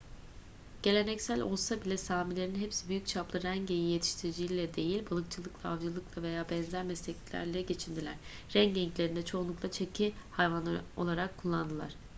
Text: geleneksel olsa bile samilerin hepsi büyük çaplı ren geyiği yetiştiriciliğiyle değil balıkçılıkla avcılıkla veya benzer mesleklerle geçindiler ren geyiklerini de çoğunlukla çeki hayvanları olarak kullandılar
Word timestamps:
geleneksel 0.83 1.41
olsa 1.41 1.81
bile 1.85 1.97
samilerin 1.97 2.55
hepsi 2.55 2.89
büyük 2.89 3.07
çaplı 3.07 3.43
ren 3.43 3.65
geyiği 3.65 3.91
yetiştiriciliğiyle 3.91 4.73
değil 4.73 5.03
balıkçılıkla 5.11 5.69
avcılıkla 5.69 6.23
veya 6.23 6.49
benzer 6.49 6.83
mesleklerle 6.83 7.61
geçindiler 7.61 8.15
ren 8.55 8.73
geyiklerini 8.73 9.15
de 9.15 9.25
çoğunlukla 9.25 9.71
çeki 9.71 10.13
hayvanları 10.31 10.81
olarak 10.97 11.37
kullandılar 11.37 11.93